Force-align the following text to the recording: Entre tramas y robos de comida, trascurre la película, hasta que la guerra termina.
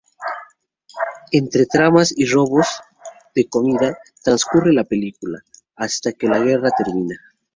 Entre 1.31 1.67
tramas 1.67 2.11
y 2.17 2.25
robos 2.25 2.81
de 3.35 3.47
comida, 3.47 3.99
trascurre 4.23 4.73
la 4.73 4.83
película, 4.83 5.43
hasta 5.75 6.11
que 6.13 6.27
la 6.27 6.39
guerra 6.39 6.71
termina. 6.75 7.19